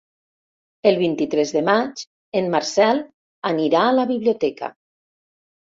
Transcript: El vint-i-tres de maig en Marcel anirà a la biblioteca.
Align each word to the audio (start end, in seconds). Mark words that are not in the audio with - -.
El 0.91 0.97
vint-i-tres 1.01 1.53
de 1.57 1.63
maig 1.67 2.03
en 2.41 2.49
Marcel 2.57 3.03
anirà 3.53 3.87
a 3.91 3.95
la 4.01 4.09
biblioteca. 4.15 4.77